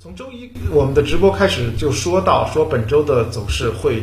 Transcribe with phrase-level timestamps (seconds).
[0.00, 4.00] 从周一我们的直播开始就说到，说本周的走势会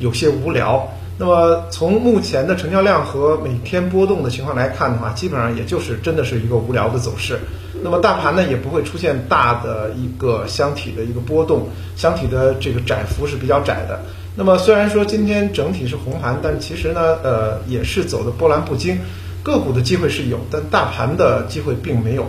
[0.00, 0.84] 有些无聊。
[1.16, 7.38] 那么从目前的成交量和每天波动的情况来看的话，基本上也就是真的是一个无聊的走势。
[7.84, 14.00] 那么大盘呢也不会出现大的一个箱体的一个波动，箱体的这个窄幅是比较窄的。
[14.34, 18.98] 那么虽然说今天整体是红盘，但其实呢，呃，也是走的波澜不惊，
[19.44, 22.26] 个股的机会是有，但大盘的机会并没有。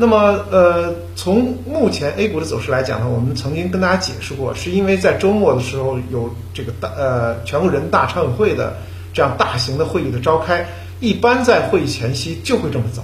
[0.00, 8.76] 那么，呃，从目前 A 股的走势来讲呢，我们曾经跟大家解释过，是因为在周末的时候有这个大呃全国人大常委会的
[9.12, 10.64] 这样大型的会议的召开，
[11.00, 13.02] 一般在会议前夕就会这么走，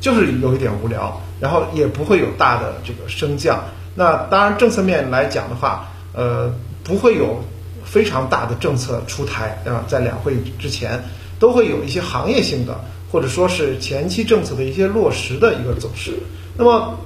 [0.00, 3.60] 就是有一点无聊，然后也不会有大的这个升降。
[3.96, 6.48] 那当然政策面来讲的话，呃，
[6.84, 7.42] 不会有
[7.84, 11.02] 非常大的政策出台啊，在两会之前
[11.40, 12.78] 都会有一些行业性的。
[13.10, 16.12] 或者说是前期政策的一些落实的一个走势。
[16.56, 16.98] 那么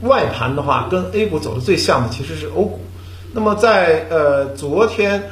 [0.00, 2.80] 外盘的话，跟 A 股走的最像的其实是欧股。
[3.32, 5.22] 那么在呃昨天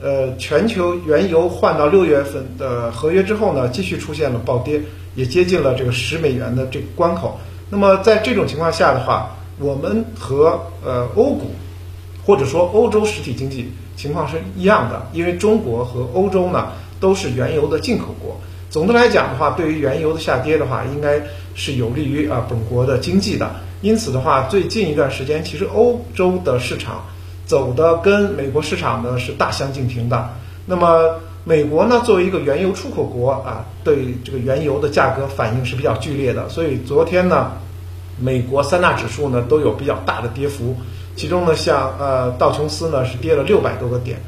[0.00, 4.80] 呃全球原油换到六月份的合约之后呢，继续出现了暴跌，
[5.14, 7.38] 也接近了这个十美元的这个关口。
[7.68, 11.50] 那么在这种情况下的话，我们和呃欧股
[12.24, 18.40] 或者说欧洲实体经济情况是一样的，因为中国和欧洲呢都是原油的进口国。
[18.70, 21.20] 总的来讲的话，对于原油的下跌的话，应该
[21.56, 23.50] 是有利于啊本国的经济的。
[23.82, 27.04] 因此的话，最近一段时间，其实欧洲的市场
[27.46, 30.30] 走的跟美国市场呢是大相径庭的。
[30.66, 36.48] 那么美国呢，作为一个原油出口国啊，对这个原油的价格反应是比较剧烈的。
[36.48, 37.50] 所以昨天呢，
[38.20, 40.76] 美国三大指数呢都有比较大的跌幅，
[41.16, 44.20] 其中呢像呃道琼斯呢是跌了六百多个点。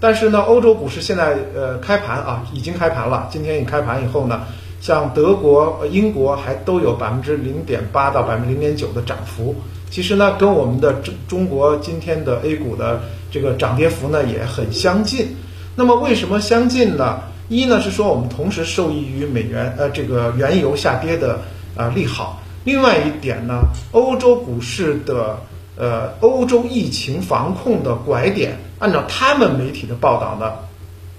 [0.00, 3.28] 但是呢，欧洲股市现在呃开盘啊，已经开盘了。
[3.30, 4.40] 今天一开盘以后呢，
[4.80, 9.54] 像德国、英国还都有百分之零点八到百分之零点九的涨幅。
[9.90, 15.36] 其实呢，跟我们的中中国今天的 A 股的这个涨跌幅呢也很相近。
[15.76, 17.20] 那么为什么相近呢？
[17.50, 21.40] 一呢是说我们同时受益于美元呃这个原油下跌的
[21.76, 22.40] 啊利好。
[22.64, 25.38] 另外一点呢，欧洲股市的
[25.76, 28.56] 呃欧洲疫情防控的拐点。
[28.80, 30.52] 按照他们媒体的报道呢，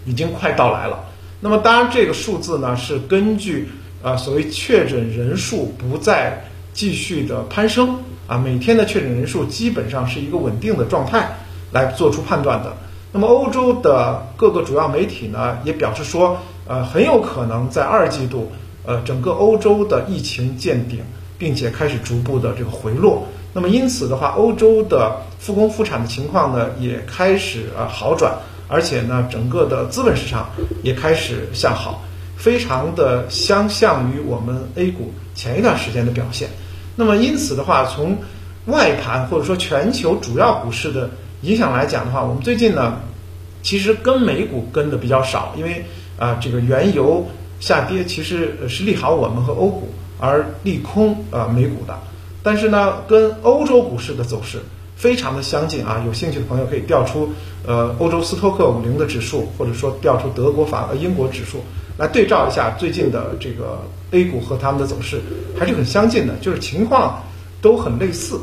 [0.06, 1.06] 已经快到来了。
[1.40, 3.70] 那么当然，这个数字呢是根据
[4.04, 11.38] 啊所谓确诊人数不再继续的攀升啊，每天的确诊人数基本上是一个稳定的状态
[11.72, 12.76] 来做出判断的。
[13.12, 18.52] 那么欧洲的各个主要媒体呢也表示说，呃很有可能在二季度，
[18.86, 21.00] 呃整个欧洲的疫情见顶，
[21.38, 23.28] 并且开始逐步的这个回落。
[23.54, 28.34] 那么因此的话，欧洲的复工复产的情况呢也开始呃好转，
[28.70, 30.50] 而且呢整个的资本市场
[30.84, 32.02] 也开始向好，
[32.38, 36.48] 非常的相像于我们 A 股前一段时间的表现。
[36.96, 38.18] 那么因此的话，从
[38.68, 41.10] 外盘或者说全球主要股市的
[41.42, 43.00] 影响来讲的话，我们最近呢
[43.62, 45.84] 其实跟美股跟的比较少，因为
[46.18, 47.28] 啊这个原油
[47.60, 49.90] 下跌其实是利好我们和欧股，
[50.20, 52.00] 而利空啊美股的。
[52.44, 54.60] 但是呢，跟欧洲股市的走势
[54.96, 56.04] 非常的相近啊！
[56.06, 57.30] 有兴趣的朋友可以调出
[57.66, 61.64] 呃欧洲斯托克五零的指数，或者说调出德国、法、英国指数
[61.98, 63.82] 来对照一下最近的这个
[64.12, 65.22] A 股和他们的走势，
[65.58, 67.22] 还是很相近的，就是情况
[67.62, 68.40] 都很类似。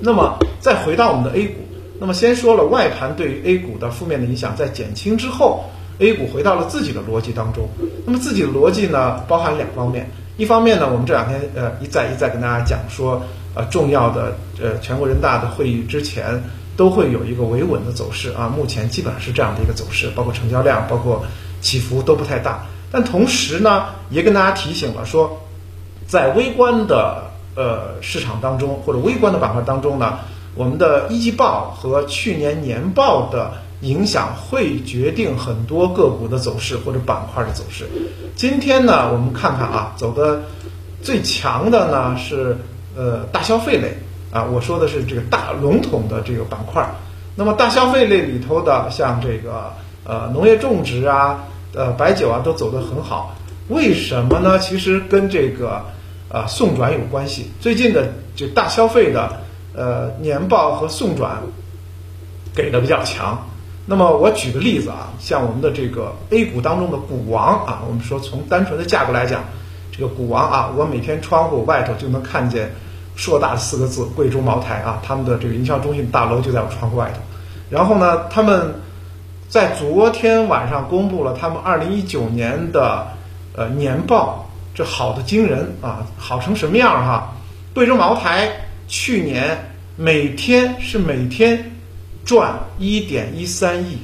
[0.00, 1.54] 那么再回到我们的 A 股，
[1.98, 5.64] 那么先说了外盘对于 A 股的负面的影响在减轻之后
[5.98, 7.68] ，A 股回到了自己的逻辑当中。
[8.04, 10.10] 那么自己的逻辑呢，包含两方面。
[10.40, 13.20] 一方面呢，我们这两天呃一再一再跟大家讲说，
[13.54, 16.42] 呃重要的呃全国人大的会议之前
[16.78, 21.22] 都会有一个维稳的走势啊，目前基本上是这样的一个走势，包括成交量，包括
[21.60, 22.64] 起伏都不太大。
[22.90, 25.42] 但同时呢，也跟大家提醒了说，
[26.06, 27.24] 在微观的
[27.54, 30.20] 呃市场当中或者微观的板块当中呢，
[30.54, 33.52] 我们的一季报和去年年报的。
[33.80, 37.88] 影响会决定很多个股的走势或者板块的走势。
[38.36, 40.42] 今天呢，我们看看啊，走的
[41.02, 42.58] 最强的呢是
[42.96, 43.96] 呃大消费类
[44.30, 46.88] 啊，我说的是这个大笼统的这个板块。
[47.36, 49.72] 那么大消费类里头的，像这个
[50.04, 53.34] 呃农业种植啊、呃白酒啊，都走得很好。
[53.68, 54.58] 为什么呢？
[54.58, 55.86] 其实跟这个
[56.28, 57.50] 啊送转有关系。
[57.60, 59.40] 最近的就大消费的
[59.74, 61.42] 呃年报和送转
[62.54, 63.46] 给的比较强。
[63.90, 69.42] 那么我举个例子啊，像我们的这个 A 股当中的股王啊，我们说从单纯的价格来讲，
[69.90, 72.72] 这个股王啊，我每天窗户外头就能看见
[73.16, 77.20] 硕大的四个字“贵州茅台”啊，他们的这个营销中心大楼就在我窗户外头。
[77.68, 78.76] 然后呢，他们
[79.48, 83.08] 在昨天晚上公布了他们二零一九年的
[83.56, 87.32] 呃年报，这好的惊人啊，好成什么样哈？
[87.74, 88.52] 贵州茅台
[88.86, 91.69] 去年每天是每天
[92.24, 93.98] 赚一点一三亿，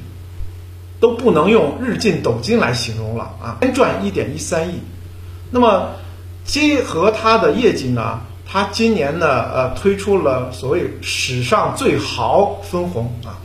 [0.99, 3.57] 都不能用日进斗金来形容了啊！
[3.61, 4.79] 先赚一点一三亿，
[5.51, 5.91] 那么
[6.43, 13.39] 结合它的业绩呢，它今年呢呃推出了所谓史上最豪分红啊，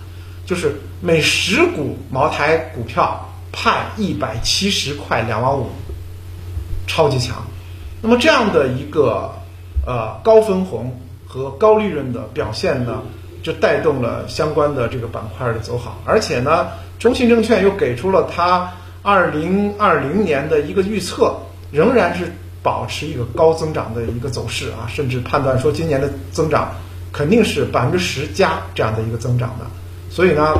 [0.46, 5.70] 就是每十股茅台股票派一百七十块两毛五，
[6.86, 7.44] 超级强。
[8.00, 9.32] 那么这样的一个
[9.86, 10.98] 呃高分红。
[11.24, 13.00] 和高利润的表现呢，
[13.42, 16.00] 就带动了相关的这个板块的走好。
[16.04, 16.68] 而且呢，
[16.98, 18.72] 中信证券又给出了它
[19.02, 21.36] 二零二零年的一个预测，
[21.70, 26.72] 仍然是保持一个高增长的一个走势啊，甚至判断说今年的增长
[27.12, 29.66] 肯定是百分之十加这样的一个增长的。
[30.08, 30.54] 所以呢，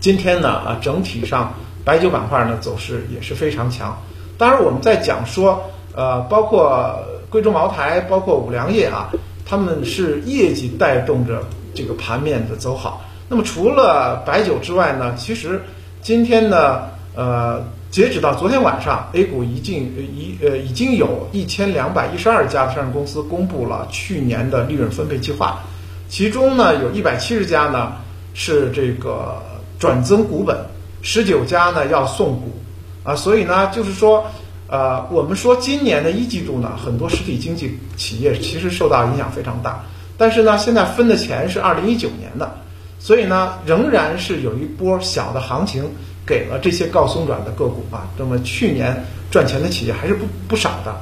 [0.00, 1.54] 今天呢啊，整体上
[1.84, 3.96] 白酒板块呢走势也是非常强。
[4.36, 6.98] 当然，我们在讲说呃，包括
[7.30, 9.10] 贵州茅台，包括五粮液啊。
[9.50, 11.42] 他们是业绩带动着
[11.78, 13.04] 这个盘面的走好。
[13.28, 15.14] 那么除了白酒之外呢？
[15.16, 15.62] 其实
[16.02, 25.60] 今天呢，呃，截止到昨天晚上，A 股已经已呃已经有一千两百一十二家上市公司公布了去年的利润分配计划，
[26.08, 27.92] 其中呢有一百七十家呢
[28.34, 29.40] 是这个
[29.78, 30.58] 转增股本，
[31.00, 32.58] 十九家呢要送股
[33.04, 34.26] 啊，所以呢就是说。
[34.70, 39.82] 呃，我们说今年的一季度呢，很多实体经济企业其实受到影响非常大，
[40.18, 42.58] 但是呢，现在分的钱是二零一九年的，
[42.98, 45.88] 所以呢，仍然是有一波小的行情
[46.26, 48.08] 给了这些高松转的个股啊。
[48.18, 50.94] 那么去年赚钱的企业还是不不少的，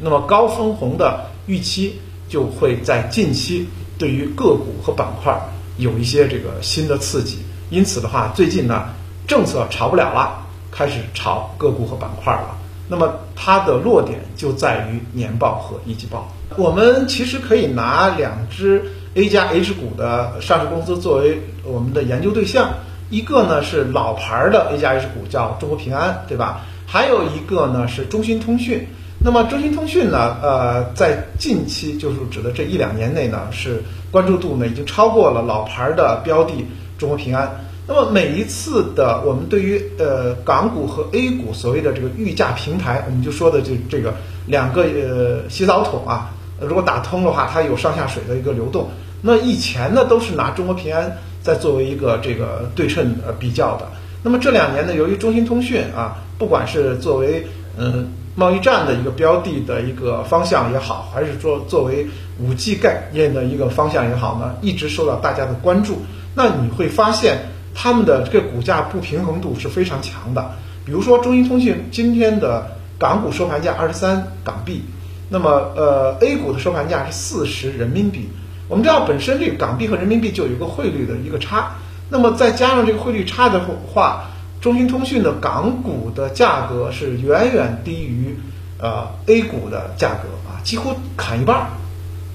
[0.00, 3.68] 那么高分红的预期就会在近期
[3.98, 5.38] 对于个股和板块
[5.76, 7.38] 有一些这个新的刺激。
[7.68, 8.86] 因此的话，最近呢，
[9.26, 12.56] 政策炒不了了，开始炒个股和板块了。
[12.88, 16.30] 那么它的落点就在于年报和一季报。
[16.56, 18.82] 我们其实可以拿两只
[19.14, 22.74] A 加 H 股的上市公司作为我们的研究对象，
[23.10, 26.60] 一个呢是老牌的 A 加 H 股，叫中国平安，对吧？
[26.86, 28.86] 还有一个呢是中兴通讯。
[29.18, 36.52] 那么中兴通讯呢，呃，在近期就是指的这一两年内呢，是关注度呢已经超过了老牌的标的
[36.98, 37.50] 中国平安。
[37.86, 44.14] 那么每一次的我们对于呃港股和 A 股所谓的这个预价平台，我们就说的就这个
[44.46, 48.88] 两个呃洗澡桶啊，如果打通的话，它有上下水的一个流动。
[49.20, 53.86] 那以前呢都是拿中国平安在作为一个这个对称呃比较的。
[54.22, 57.46] 那么这两年呢，由于中兴通讯啊，不管是作为
[57.76, 62.06] 嗯贸易战的一个标的的一个方向也好，还是说作为
[62.40, 65.98] 五 G 概念的一个方向也好呢，一直受到大家的关注。
[66.34, 67.50] 那你会发现。
[67.74, 70.52] 他们的这个股价不平衡度是非常强的，
[70.86, 74.82] 比如说中兴通讯今天的港股收盘价二十三港币，
[75.28, 78.28] 那么呃 A 股的收盘价是四十人民币。
[78.68, 81.72] 我们知道本身这个港币和人民币就有一个汇率的一个差，
[82.08, 83.60] 那么再加上这个汇率差的
[83.92, 84.30] 话，
[84.60, 88.36] 中兴通讯的港股的价格是远远低于
[88.78, 91.66] 呃 A 股的价格啊，几乎砍一半。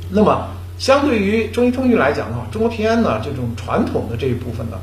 [0.10, 4.78] 那么相对于中兴通讯来讲的话，中国平安呢这种传统的这一部分呢。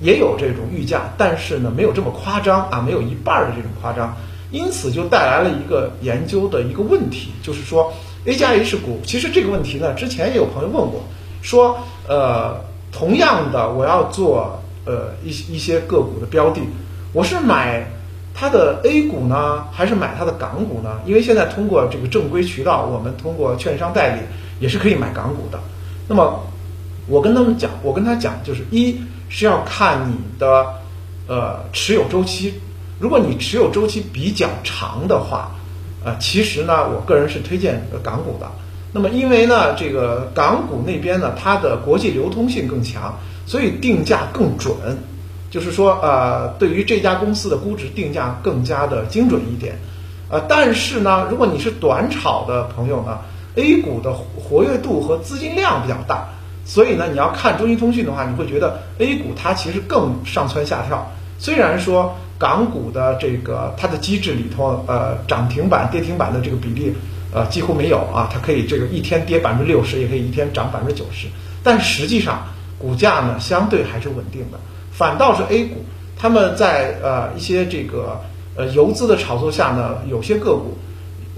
[0.00, 4.16] 也有这种预价，但是呢，没有这么夸张啊，没有一半的这种夸张，
[4.50, 7.92] 因此就带来了一个研究的一个问题，就是说
[8.24, 11.02] A 加 H 股，其实这个问题呢，之前也有朋友问过，
[11.42, 12.56] 说呃，
[12.92, 16.60] 同样的我要做呃一一些个股的标的，
[17.12, 17.84] 我是买
[18.32, 21.00] 它的 A 股呢，还是买它的港股呢？
[21.06, 24.20] 因为现在通过这个正规渠道，我们通过券商代理
[24.60, 25.58] 也是可以买港股的。
[26.06, 26.40] 那么
[27.08, 28.96] 我跟他们讲，我跟他讲就是一。
[29.28, 30.66] 是要看你的
[31.26, 32.54] 呃持有周期，
[32.98, 35.50] 如果你持有周期比较长的话，
[36.04, 38.50] 呃，其实呢，我个人是推荐港股的。
[38.92, 43.14] 那么因为呢，这个港股那边呢，它的国际流通性更强，
[43.46, 44.74] 所以定价更准，
[45.50, 49.78] 就是说呃，对于这家公司的估值定价更加的精准一点。
[50.30, 53.18] 呃，但是呢，如果你是短炒的朋友呢
[53.56, 56.28] ，A 股的活跃度和资金量比较大。
[56.68, 61.10] 所以呢，你要看中兴通讯的话，你会觉得 A 股它其实更上蹿下跳。
[61.38, 66.92] 虽然说港股的这个它的机制里头，呃，涨停板、跌停板的这个比例，
[67.32, 71.26] 呃，几乎没有啊，它可以这个一天跌百分之六十，也可以一天涨百分之九十。
[71.62, 72.46] 但实际上
[72.78, 74.58] 股价呢，相对还是稳定的。
[74.92, 75.82] 反倒是 A 股，
[76.18, 78.20] 他们在呃一些这个
[78.56, 80.76] 呃游资的炒作下呢，有些个股。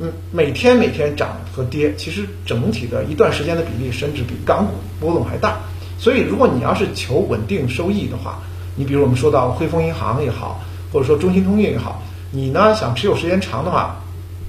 [0.03, 5.59] 嗯，每天每天涨和跌，其实整体的一段时间的比例，甚至比港股波动还大。
[5.99, 8.39] 所以，如果你要是求稳定收益的话，
[8.77, 10.59] 你比如我们说到汇丰银行也好，
[10.91, 13.97] 或者说中兴通讯也好，你呢想持有时间长的话，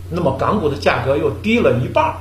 [0.10, 2.15] 那么港股的价格又低了一半儿，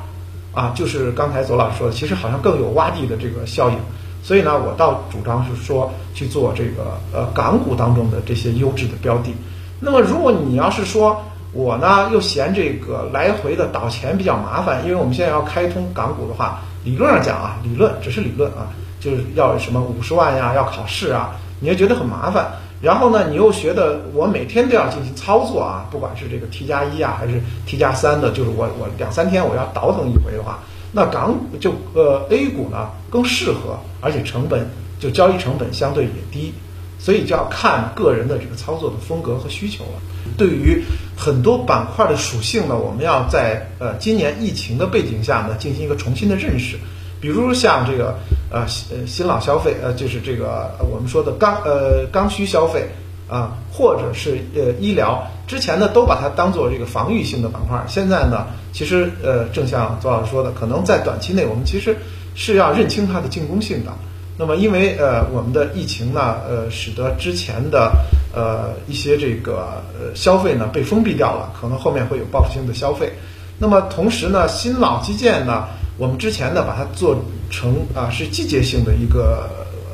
[0.53, 3.77] 啊，就是刚才左老师说的，其实好像更有洼地的这个效应。
[4.25, 9.33] 所以呢，我倒主张是说去做这个呃港股当中的这些优质的标的。
[9.79, 11.23] 那么如果你要是说
[11.53, 18.69] 我呢又嫌这个来回的倒钱比较麻烦，因为我们现在要开通港股的话，理论上讲啊，理论只是理论啊，
[19.01, 22.53] 就是要什么五十万呀，要考试啊，你又觉得很麻烦。
[22.81, 30.61] 然后呢，你又觉得我每天都要进行操作啊，不管是这个 T 加一啊，还是 T 加三的，就是我我两三天我要倒腾一回的话。
[30.93, 34.67] 那港股就呃 A 股呢更适合，而且成本
[34.99, 36.55] 就交易成本相对也低，
[37.01, 40.01] 所以就要看个人的这个操作的风格和需求了。
[40.37, 40.83] 对于
[41.17, 46.77] 很多板块的属性呢，我们要在呃今年疫情的背景下呢进行一个重新的认识，
[47.21, 48.19] 比如像这个
[48.51, 52.87] 呃呃新老消费呃就是这个我们说的刚呃刚需消费。
[53.31, 61.97] 啊，或者是呃医疗，之前呢都把它当做这个防御性的板块，现在呢，其实呃正像左老师说的，可能在短期内我们其实
[62.35, 63.93] 是要认清它的进攻性的。
[64.41, 67.93] 那么因为呃我们的疫情呢，呃使得之前的
[68.35, 73.13] 呃一些这个呃消费呢被封闭掉了，可能后面会有报复性的消费。
[73.59, 75.67] 那么同时呢，新老基建呢，
[75.99, 79.47] 我们之前呢把它做成啊是季节性的一个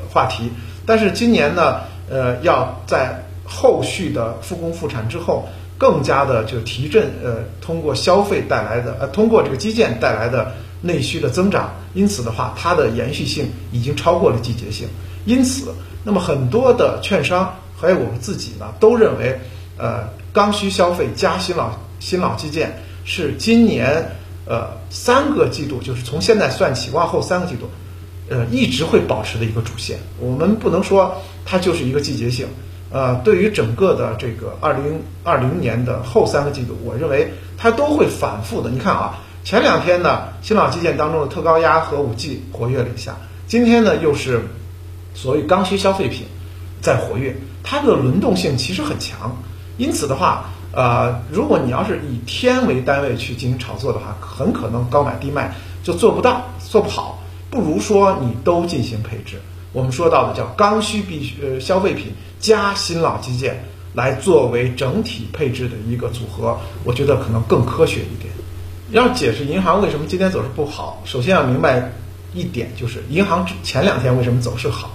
[0.09, 0.49] 话题，
[0.87, 10.53] 但是今年呢，呃要在后续的复工复产之后，更加的就提振，呃，通过消费带来的，呃，通过这个基建带来的
[10.87, 14.87] 内需的增长，因此的话，它的延续性已经超过了季节性。
[15.25, 15.75] 因此，
[16.05, 19.39] 那么很多的券商还有我们自己呢，都认为，
[19.77, 24.17] 呃，刚需消费加新老新老基建是今年，
[24.47, 27.69] 呃，三个季度，就是从现在算起往后三个季度，
[28.29, 29.99] 呃，一直会保持的一个主线。
[30.21, 32.47] 我们不能说它就是一个季节性。
[32.89, 38.71] 呃，对于整个的这个二零二零年的后三个季度，我认为它都会反复的。
[38.71, 44.43] 你看啊，前两天呢，新老基建当中的特高压和五 G 活跃了一下，今天呢又是
[45.15, 46.27] 所谓刚需消费品
[46.81, 49.37] 在活跃，它的轮动性其实很强。
[49.77, 57.23] 因此的话，呃，如果你要是以天为单位去进行炒作的话，很可能高买低卖就做不到，做不好。
[57.49, 59.41] 不如说你都进行配置。
[59.73, 62.13] 我们说到的叫刚需必须呃消费品。
[62.41, 68.33] 加新老基建来作为整体配置的一个组合，我觉得可能更科学一点。
[68.91, 71.91] 要解释银行为什么今天走势不好，首先要明白
[72.35, 74.91] 一点，就是银行前两天为什么走势好。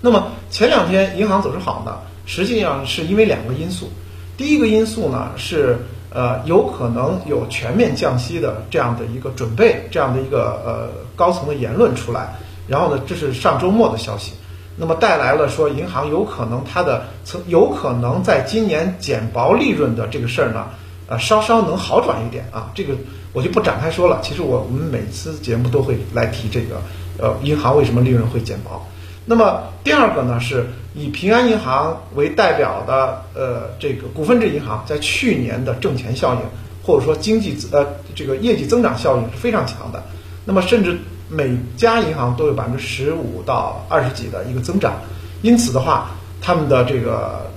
[0.00, 3.90] 那么前两天银行走势好呢，实际上是因为两个因素。
[4.36, 5.78] 第一个因素呢是
[6.10, 12.36] 呃有可能有全面降息的这样的一个准备，这样的一个呃高层的言论出来。
[12.68, 14.32] 然后呢，这是上周末的消息。
[14.76, 20.66] 那么带来了说银行有可能它的曾有可能在今年减薄利润的这个事儿呢，
[21.06, 22.94] 呃稍稍能好转一点啊，这个
[23.34, 24.18] 我就不展开说了。
[24.22, 26.80] 其实我我们每次节目都会来提这个，
[27.18, 28.82] 呃，银行为什么利润会减薄？
[29.26, 36.40] 那么第二个呢，是以平安银行为代表的呃这个股份制银行在去年的挣钱效应
[36.82, 40.02] 或者说经济呃这个业绩增长效应是非常强的，
[40.46, 40.96] 那么甚至。
[41.26, 44.92] 每家银行都有百分之十五到二十几的一个增长，
[45.40, 46.10] 因此的话，
[46.40, 47.50] 他们的这个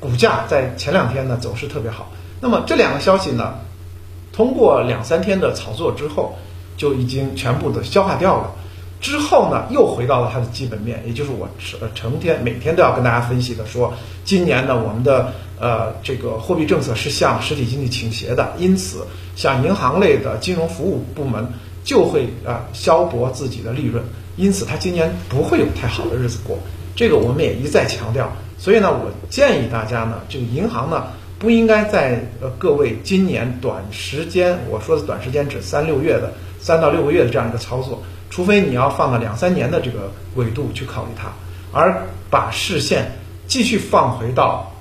[0.00, 2.10] 股价在前两天呢走势特别好。
[2.40, 3.54] 那么这两个消息呢，
[4.36, 6.36] 通过两三天的炒作之后，
[6.76, 8.52] 就已经全部的消化掉了。
[9.00, 11.48] 之后呢，又回到了它的基本面，也就是我
[11.94, 13.92] 成天每天都要跟大家分析的，说
[14.24, 21.48] 今年呢，我们的呃这个货币政策是向实体经济倾斜的，因此像银行类的金融服务部门。
[21.86, 24.02] 就会啊消薄自己的利润，
[24.34, 26.58] 因此它今年不会有太好的日子过。
[26.96, 28.28] 这个我们也一再强调。
[28.58, 31.04] 所以呢，我建议大家呢，这个银行呢
[31.38, 41.32] 不应该在呃各位今年短时间，我说的短时间指三六月的三到六个月的这样一个操作，除非你要放到两三年的这个维度去考虑它，
[41.72, 43.12] 而把视线
[43.46, 44.72] 继续放回到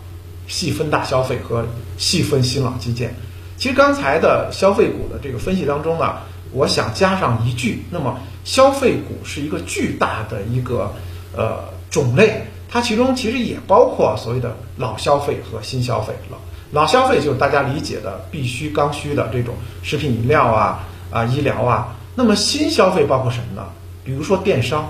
[0.47, 1.65] 细分大消费和
[1.97, 3.13] 细分新老基建。
[3.57, 6.15] 其实刚才的消费股的这个分析当中呢。
[6.51, 10.89] 我想加上一句，那么消费股是一个巨大的一个
[11.35, 16.13] 呃种类，它其中其实也包括所谓的老消费和新消费。
[16.29, 16.37] 老
[16.71, 21.95] 老消费就是大家理解的必须刚需的这种食品饮料啊啊医疗啊。
[22.15, 23.67] 那么新消费包括什么呢？
[24.03, 24.85] 比如说电商，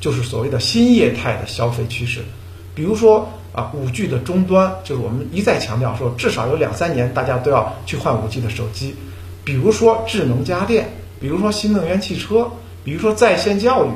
[0.00, 2.20] 就是所谓的新业态的消费趋势。
[2.74, 8.94] 比如说啊五 G 的终端，就是我们一再强调说，至少有两三年大家都要去换五 G 的手机。
[9.44, 12.48] 比如说智能家电，比如说新能源汽车，
[12.84, 13.90] 比如说在线教育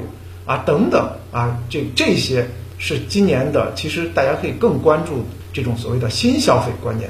[0.46, 2.48] 啊等等啊，这这些
[2.84, 7.08] 是今年的，其实大家可以更关注这种所谓的新消费观念。